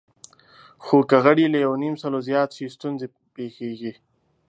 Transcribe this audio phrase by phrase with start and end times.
[0.83, 3.93] خو که غړي له یونیمسلو زیات شي، ستونزې پېښېږي.